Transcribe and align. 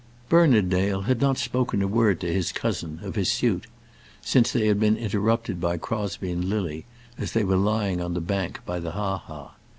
Bernard 0.29 0.67
Dale 0.71 1.01
had 1.01 1.21
not 1.21 1.37
spoken 1.37 1.83
a 1.83 1.87
word 1.87 2.19
to 2.21 2.33
his 2.33 2.51
cousin 2.51 2.99
of 3.03 3.13
his 3.13 3.31
suit, 3.31 3.67
since 4.19 4.51
they 4.51 4.65
had 4.65 4.79
been 4.79 4.97
interrupted 4.97 5.61
by 5.61 5.77
Crosbie 5.77 6.31
and 6.31 6.45
Lily 6.45 6.85
as 7.19 7.33
they 7.33 7.43
were 7.43 7.55
lying 7.55 8.01
on 8.01 8.15
the 8.15 8.19
bank 8.19 8.61
by 8.65 8.79
the 8.79 8.93
ha 8.93 9.19
ha. 9.19 9.53